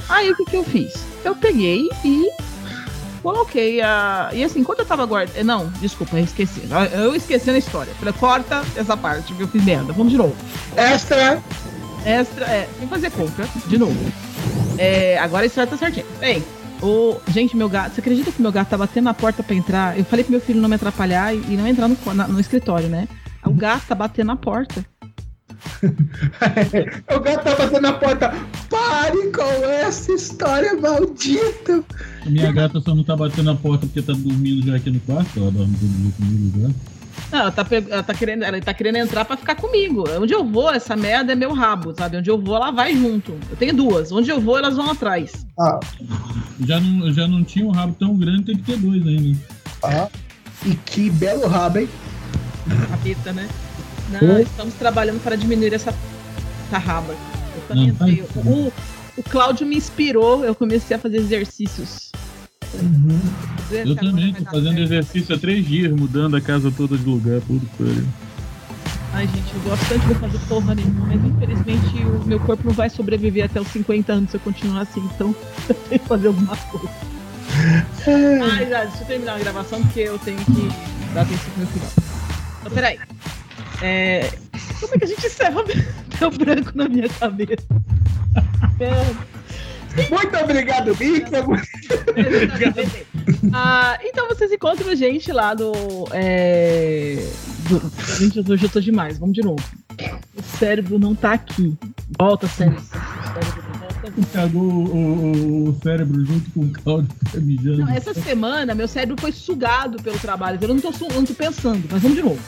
Aí 0.10 0.32
o 0.32 0.36
que, 0.36 0.46
que 0.46 0.56
eu 0.56 0.64
fiz? 0.64 0.94
Eu 1.24 1.36
peguei 1.36 1.88
e 2.04 2.28
coloquei 3.22 3.82
a. 3.82 4.30
E 4.34 4.44
assim, 4.44 4.64
quando 4.64 4.80
eu 4.80 4.86
tava 4.86 5.06
guardando. 5.06 5.44
Não, 5.46 5.68
desculpa, 5.82 6.18
eu 6.18 6.24
esqueci. 6.24 6.64
Eu 6.94 7.16
esqueci 7.16 7.52
na 7.52 7.58
história. 7.58 7.94
Falei, 8.00 8.14
corta 8.14 8.64
essa 8.76 8.98
parte, 8.98 9.34
que 9.34 9.42
eu 9.42 9.48
fiz 9.48 9.64
merda. 9.64 9.94
Vamos 9.94 10.12
de 10.12 10.18
novo. 10.18 10.36
Extra. 10.76 11.42
Extra, 12.06 12.46
é, 12.46 12.70
sem 12.80 12.88
fazer 12.88 13.12
compra, 13.12 13.46
de 13.68 13.78
novo. 13.78 14.12
É, 14.78 15.18
agora 15.20 15.46
isso 15.46 15.56
vai 15.56 15.68
tá 15.68 15.76
certinho. 15.76 16.06
Bem, 16.20 16.42
o, 16.82 17.18
gente, 17.28 17.58
meu 17.58 17.68
gato, 17.68 17.94
você 17.96 18.00
acredita 18.02 18.32
que 18.32 18.42
meu 18.42 18.52
gato 18.52 18.70
tá 18.70 18.78
batendo 18.78 19.04
na 19.06 19.14
porta 19.14 19.44
pra 19.44 19.56
entrar? 19.56 19.98
Eu 19.98 20.06
falei 20.06 20.24
pro 20.24 20.32
meu 20.32 20.40
filho 20.40 20.62
não 20.62 20.70
me 20.70 20.76
atrapalhar 20.76 21.36
e, 21.36 21.58
não 21.58 21.68
entrar 21.68 21.88
no, 21.90 21.98
na- 22.14 22.28
no 22.28 22.40
escritório, 22.40 22.88
né? 22.88 23.08
O 23.46 23.54
gato 23.54 23.88
tá 23.88 23.96
batendo 23.96 24.28
na 24.28 24.36
porta. 24.36 24.86
o 27.16 27.20
gato 27.20 27.44
tá 27.44 27.56
batendo 27.56 27.82
na 27.82 27.94
porta. 27.94 28.34
Pare 28.70 29.32
com 29.32 29.66
essa 29.66 30.12
história 30.14 30.74
maldita. 30.76 31.84
A 32.26 32.30
minha 32.30 32.52
gata 32.52 32.80
só 32.82 32.94
não 32.94 33.04
tá 33.04 33.16
batendo 33.16 33.46
na 33.46 33.56
porta 33.56 33.86
porque 33.86 34.02
tá 34.02 34.14
dormindo 34.14 34.66
já 34.68 34.76
aqui 34.76 34.90
no 34.90 35.00
quarto. 35.02 35.40
Ela 35.40 35.52
dorme 35.52 35.76
todo 35.78 35.90
dia 35.90 36.12
comigo 36.18 36.62
já. 36.62 36.70
Não, 37.32 37.40
ela 37.40 37.52
tá, 37.52 37.66
ela 37.90 38.04
tá 38.04 38.14
querendo, 38.14 38.44
ela 38.44 38.62
tá 38.62 38.74
querendo 38.74 38.96
entrar 38.98 39.26
pra 39.26 39.36
ficar 39.36 39.56
comigo. 39.56 40.04
Onde 40.20 40.34
eu 40.34 40.46
vou, 40.46 40.72
essa 40.72 40.96
merda 40.96 41.32
é 41.34 41.36
meu 41.36 41.52
rabo, 41.54 41.94
sabe? 41.98 42.18
Onde 42.18 42.30
eu 42.30 42.40
vou, 42.40 42.56
ela 42.56 42.72
vai 42.72 42.96
junto. 42.96 43.34
Eu 43.50 43.58
tenho 43.58 43.74
duas. 43.74 44.12
Onde 44.12 44.30
eu 44.30 44.40
vou, 44.40 44.58
elas 44.58 44.76
vão 44.78 44.92
atrás. 44.92 45.46
Ah, 45.60 45.80
Já 46.62 46.80
não, 46.80 47.12
já 47.12 47.28
não 47.28 47.44
tinha 47.44 47.66
um 47.66 47.72
rabo 47.72 47.96
tão 48.00 48.16
grande, 48.16 48.44
tem 48.44 48.58
que 48.58 48.64
ter 48.64 48.78
dois 48.78 49.06
ainda. 49.06 49.38
ah. 49.84 50.08
E 50.66 50.74
que 50.76 51.10
belo 51.12 51.48
rabo, 51.48 51.80
hein? 51.80 51.90
Capeta, 52.98 53.34
né? 53.34 53.48
Não, 54.10 54.40
estamos 54.40 54.74
trabalhando 54.76 55.22
para 55.22 55.36
diminuir 55.36 55.74
essa, 55.74 55.94
essa 56.68 56.78
raba. 56.78 57.14
Eu 57.14 57.62
também 57.68 57.88
Não, 57.88 57.96
tá 57.96 58.10
entrei. 58.10 58.26
isso. 58.26 58.40
O, 58.40 58.74
o 59.18 59.24
Cláudio 59.24 59.68
me 59.68 59.76
inspirou, 59.76 60.46
eu 60.46 60.56
comecei 60.56 60.96
a 60.96 61.00
fazer 61.00 61.18
exercícios. 61.18 62.12
Eu 63.72 63.96
também 63.96 64.34
tô 64.34 64.46
fazendo 64.46 64.80
exercício 64.80 65.36
há 65.36 65.38
três 65.38 65.66
dias, 65.66 65.92
mudando 65.92 66.36
a 66.36 66.42
casa 66.42 66.72
toda 66.72 66.98
de 66.98 67.06
lugar, 67.06 67.42
tudo 67.42 67.66
por. 67.78 67.88
Ai, 69.14 69.26
gente, 69.28 69.54
eu 69.54 69.62
gosto 69.62 69.88
tanto 69.88 70.08
de 70.08 70.16
fazer 70.16 70.40
porra 70.48 70.76
nenhuma, 70.76 71.08
mas 71.08 71.24
infelizmente 71.24 72.06
o 72.06 72.28
meu 72.28 72.40
corpo 72.40 72.68
não 72.68 72.74
vai 72.74 72.90
sobreviver 72.90 73.46
até 73.46 73.60
os 73.60 73.68
50 73.70 74.14
anos 74.14 74.30
se 74.30 74.38
eu 74.38 74.42
continuar 74.42 74.82
assim, 74.82 75.00
então 75.16 75.34
eu 75.68 75.76
tenho 75.76 76.02
que 76.02 76.08
fazer 76.08 76.28
alguma 76.28 76.56
coisa. 76.56 76.90
Ai, 78.54 78.70
já, 78.70 78.84
deixa 78.84 79.04
eu 79.04 79.08
terminar 79.08 79.36
a 79.36 79.40
gravação 79.40 79.82
porque 79.82 80.02
eu 80.02 80.20
tenho 80.20 80.38
que 80.38 80.70
dar 81.14 81.22
atenção 81.22 81.50
pro 81.52 81.60
meu 81.60 81.68
filho. 81.68 82.07
Então, 82.68 82.76
peraí. 82.76 83.00
É, 83.82 84.30
como 84.80 84.94
é 84.94 84.98
que 84.98 85.06
a 85.06 85.08
gente 85.08 85.26
encerra? 85.26 85.64
Deu 86.20 86.32
branco 86.32 86.72
na 86.76 86.90
minha 86.90 87.08
cabeça. 87.08 87.66
É, 88.80 90.10
Muito 90.10 90.38
obrigado, 90.38 90.96
Mica. 90.98 91.44
Ah, 93.54 94.00
então 94.04 94.26
vocês 94.30 94.50
encontram 94.54 94.90
a 94.90 94.96
gente 94.96 95.34
lá 95.34 95.54
do. 95.54 95.74
É... 96.14 97.18
do... 97.68 97.92
Gente, 98.18 98.40
hoje 98.50 98.66
eu 98.66 98.70
tô 98.70 98.80
demais. 98.80 99.18
Vamos 99.18 99.36
de 99.36 99.42
novo. 99.42 99.62
O 100.34 100.58
cérebro 100.58 100.98
não 100.98 101.14
tá 101.14 101.34
aqui. 101.34 101.78
Volta, 102.18 102.48
cérebro. 102.48 102.82
O 102.82 103.34
cérebro. 103.34 103.67
Cagou 104.34 104.62
o, 104.64 104.96
o- 104.96 105.70
o 105.70 105.80
cérebro 105.84 106.26
junto 106.26 106.50
com 106.52 106.62
o 106.62 106.70
caldo 106.72 107.08
tá 107.32 107.40
mijando. 107.40 107.78
Não, 107.86 107.90
essa 107.90 108.14
semana 108.14 108.74
meu 108.74 108.88
cérebro 108.88 109.16
foi 109.20 109.32
sugado 109.32 110.02
pelo 110.02 110.18
trabalho. 110.20 110.58
Eu 110.62 110.68
não 110.70 110.80
tô, 110.80 110.90
eu 110.90 111.14
não 111.16 111.26
tô 111.26 111.34
pensando, 111.34 111.88
mas 111.92 112.02
vamos 112.02 112.18
de 112.18 112.24
novo. 112.24 112.40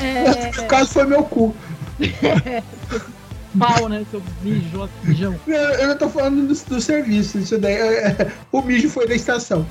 É... 0.00 0.50
No 0.60 0.66
caso 0.68 0.90
foi 0.90 1.04
meu 1.06 1.22
cu. 1.24 1.54
Pau, 3.58 3.88
né? 3.88 4.06
Seu 4.12 4.22
mijo, 4.44 4.88
mijão. 5.02 5.34
Eu, 5.46 5.54
eu 5.56 5.88
não 5.88 5.98
tô 5.98 6.08
falando 6.08 6.46
do, 6.46 6.54
do 6.54 6.80
serviço. 6.80 7.36
Isso 7.38 7.58
daí, 7.58 7.74
é- 7.74 8.06
é- 8.12 8.32
o 8.52 8.62
mijo 8.62 8.88
foi 8.88 9.08
da 9.08 9.14
estação. 9.14 9.66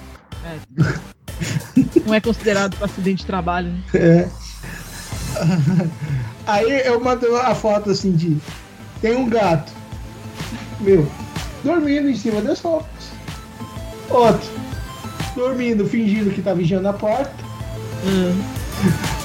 Não 2.06 2.14
é 2.14 2.20
considerado 2.20 2.76
para 2.76 2.86
acidente 2.86 3.20
de 3.20 3.26
trabalho, 3.26 3.70
né? 3.72 3.80
É. 3.94 4.30
Aí 6.46 6.82
eu 6.86 7.00
mando 7.02 7.34
a 7.38 7.56
foto 7.56 7.92
assim 7.92 8.12
de. 8.12 8.38
Tem 9.02 9.16
um 9.16 9.30
gato. 9.30 9.72
Meu, 10.82 11.10
dormindo 11.64 12.10
em 12.10 12.16
cima 12.16 12.42
das 12.42 12.60
roupas. 12.62 13.12
Outro. 14.10 14.50
Dormindo, 15.36 15.88
fingindo 15.88 16.32
que 16.32 16.42
tá 16.42 16.54
vigiando 16.54 16.88
a 16.88 16.94
porta. 16.94 17.32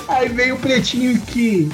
Aí 0.09 0.29
veio 0.29 0.57
o 0.57 0.59
pretinho 0.59 1.21
que. 1.21 1.71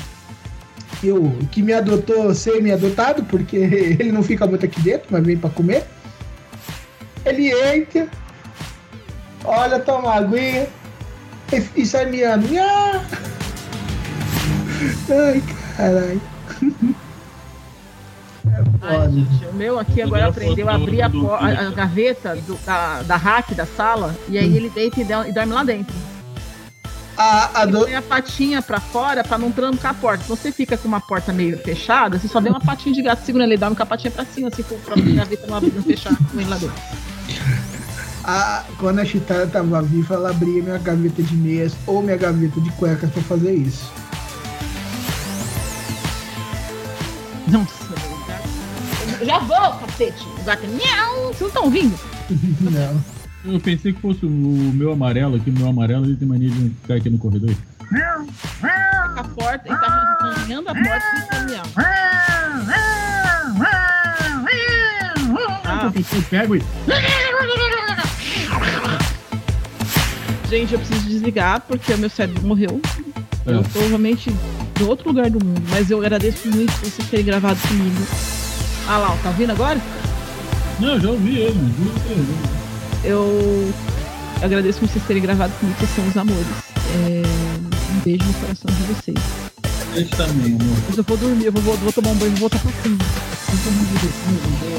Eu, 1.02 1.32
que 1.50 1.62
me 1.62 1.72
adotou 1.72 2.34
semi-adotado, 2.34 3.24
porque 3.24 3.56
ele 3.98 4.12
não 4.12 4.22
fica 4.22 4.46
muito 4.46 4.66
aqui 4.66 4.80
dentro, 4.82 5.08
mas 5.10 5.24
vem 5.24 5.36
pra 5.36 5.48
comer. 5.48 5.84
Ele 7.24 7.50
entra, 7.50 8.06
olha, 9.44 9.78
toma 9.78 10.08
uma 10.08 10.16
aguinha 10.16 10.68
e, 11.52 11.80
e 11.80 11.86
sai 11.86 12.06
miando. 12.06 12.46
Ai, 15.10 15.42
caralho. 15.76 16.20
Ai, 18.82 19.10
gente, 19.10 19.44
o 19.46 19.52
meu 19.52 19.78
aqui 19.78 20.00
agora 20.00 20.28
aprendeu 20.28 20.68
a 20.68 20.74
abrir 20.74 21.02
a, 21.02 21.08
do- 21.08 21.30
a- 21.30 21.38
a 21.48 21.70
gaveta 21.70 22.34
do- 22.36 22.58
da, 22.64 23.02
da 23.02 23.16
rack 23.16 23.54
da 23.54 23.66
sala 23.66 24.16
e 24.28 24.38
aí 24.38 24.56
ele 24.56 24.70
deita 24.70 25.00
e, 25.00 25.04
dá- 25.04 25.28
e 25.28 25.32
dorme 25.32 25.52
lá 25.52 25.62
dentro. 25.64 25.94
A, 27.16 27.62
a 27.62 27.64
do... 27.66 27.80
põe 27.80 27.94
a 27.94 28.00
patinha 28.00 28.62
pra 28.62 28.80
fora 28.80 29.22
pra 29.22 29.36
não 29.36 29.52
trancar 29.52 29.90
a 29.90 29.94
porta. 29.94 30.22
Se 30.24 30.28
você 30.30 30.50
fica 30.50 30.78
com 30.78 30.88
uma 30.88 31.00
porta 31.00 31.30
meio 31.32 31.58
fechada, 31.58 32.18
você 32.18 32.26
só 32.26 32.40
vê 32.40 32.48
uma 32.48 32.60
patinha 32.60 32.94
de 32.94 33.02
gato 33.02 33.22
segurando 33.24 33.50
ele, 33.50 33.58
dorme 33.58 33.76
com 33.76 33.82
a 33.82 33.86
patinha 33.86 34.10
pra 34.10 34.24
cima, 34.24 34.48
assim, 34.48 34.62
pra 34.62 34.94
a 34.94 34.98
gaveta 34.98 35.46
não 35.46 35.56
abrir, 35.56 35.72
não 35.74 35.82
fechar 35.82 36.16
com 36.16 36.40
ele 36.40 36.48
lá 36.48 36.56
dentro. 36.56 36.74
a, 38.24 38.64
quando 38.78 39.00
a 39.00 39.04
Chitara 39.04 39.46
tava 39.46 39.82
viva, 39.82 40.14
ela 40.14 40.30
abria 40.30 40.62
minha 40.62 40.78
gaveta 40.78 41.22
de 41.22 41.34
meias 41.36 41.74
ou 41.86 42.00
minha 42.02 42.16
gaveta 42.16 42.58
de 42.58 42.70
cuecas 42.72 43.10
pra 43.10 43.22
fazer 43.24 43.52
isso. 43.52 43.84
Nossa, 47.48 47.89
Já 49.24 49.38
vou, 49.38 49.72
cacete! 49.78 50.26
O 50.40 50.44
gato, 50.44 50.66
miau! 50.68 51.26
Vocês 51.28 51.40
não 51.40 51.48
estão 51.48 51.64
ouvindo? 51.64 51.98
Não. 52.60 53.52
Eu 53.52 53.60
pensei 53.60 53.92
que 53.92 54.00
fosse 54.00 54.24
o 54.26 54.30
meu 54.30 54.92
amarelo 54.92 55.36
aqui, 55.36 55.50
o 55.50 55.52
meu 55.52 55.68
amarelo, 55.68 56.04
ele 56.04 56.16
tem 56.16 56.28
mania 56.28 56.50
de 56.50 56.70
ficar 56.82 56.94
aqui 56.94 57.08
no 57.10 57.18
corredor. 57.18 57.50
Fica 57.50 59.24
forte, 59.38 59.66
ele 59.68 59.76
tá 59.78 60.20
arranhando 60.20 60.68
a 60.68 60.74
porta 60.74 61.20
do 61.20 61.26
caminhão. 61.28 61.62
Ah, 65.64 65.90
Eu 65.94 66.22
pego 66.28 66.56
e. 66.56 66.62
gente, 70.48 70.72
eu 70.74 70.78
preciso 70.80 71.08
desligar 71.08 71.60
porque 71.62 71.92
o 71.94 71.98
meu 71.98 72.10
cérebro 72.10 72.46
morreu. 72.46 72.80
É. 73.46 73.52
Eu 73.52 73.62
tô 73.72 73.78
realmente 73.80 74.30
em 74.30 74.84
outro 74.84 75.08
lugar 75.08 75.30
do 75.30 75.44
mundo, 75.44 75.62
mas 75.70 75.90
eu 75.90 75.98
agradeço 75.98 76.48
muito 76.48 76.72
vocês 76.72 77.08
terem 77.08 77.24
gravado 77.24 77.58
comigo. 77.66 78.39
Ah 78.92 78.98
lá, 78.98 79.16
tá 79.22 79.28
ouvindo 79.28 79.52
agora? 79.52 79.80
Não, 80.80 80.88
eu 80.94 81.00
já 81.00 81.10
ouvi 81.10 81.36
ele, 81.38 81.74
que 82.06 83.06
eu- 83.06 83.72
Eu 84.42 84.44
agradeço 84.46 84.80
por 84.80 84.88
vocês 84.88 85.04
terem 85.06 85.22
gravado 85.22 85.52
comigo, 85.60 85.78
vocês 85.78 85.90
são 85.94 86.04
os 86.08 86.16
amores. 86.16 86.46
É, 86.96 87.22
Um 87.92 88.00
beijo 88.04 88.24
no 88.24 88.32
coração 88.34 88.68
de 88.74 88.82
vocês. 88.82 89.16
Esse 89.96 90.10
também, 90.16 90.54
amor. 90.54 90.76
Mas 90.88 90.98
eu 90.98 91.04
vou 91.04 91.16
dormir, 91.16 91.44
eu 91.46 91.52
vou, 91.52 91.62
vou, 91.76 91.92
tomar 91.92 92.10
um 92.10 92.14
banho 92.16 92.30
vou 92.32 92.40
voltar 92.48 92.58
pra 92.58 92.72
cama. 92.82 92.98
Eu 92.98 93.58
tô 93.62 93.70
muito 93.70 93.92
divertido, 93.92 94.40
eu 94.42 94.74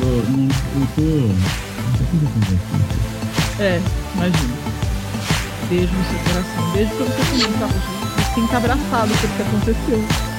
tô. 0.00 0.06
Eu 0.06 0.16
eu 0.80 0.86
tô. 0.94 1.02
eu 3.58 3.64
É, 3.64 3.80
imagina. 4.14 4.54
Beijo 5.68 5.92
no 5.92 6.04
seu 6.04 6.18
coração. 6.32 6.72
Beijo 6.72 6.90
pra 6.94 7.04
você 7.04 7.22
também, 7.30 7.52
tá? 7.58 7.66
Você 7.66 8.34
tem 8.34 8.34
que 8.34 8.40
estar 8.40 8.56
abraçado 8.58 9.10
pelo 9.20 9.32
que 9.34 9.42
aconteceu. 9.42 10.31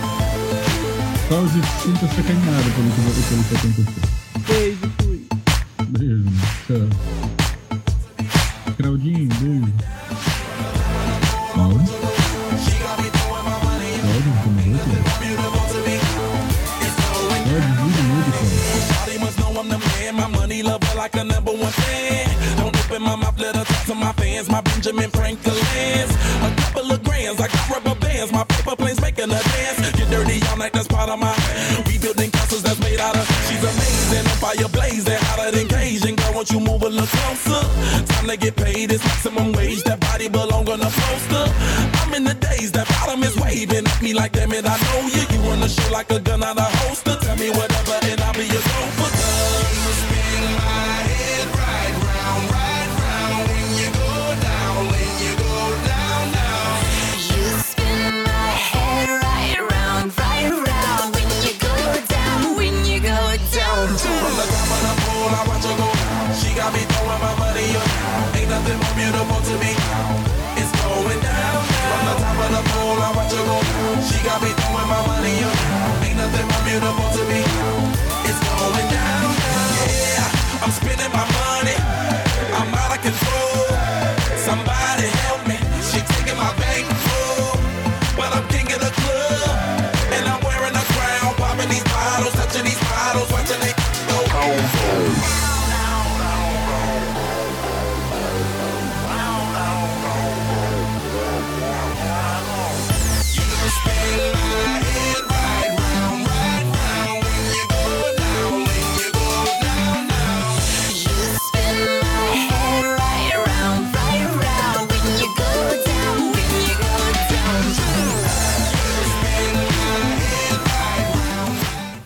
Só 1.30 1.48
se 1.48 1.62
sinta 1.84 2.08
sacaneado 2.08 2.70
pelo 2.76 2.92
que, 2.92 3.02
pelo 3.30 3.44
que 3.44 3.56
aconteceu. 3.56 4.04
Beijo, 4.48 4.88
fui. 5.00 5.28
Beijo, 5.90 6.30
tchau. 6.68 7.13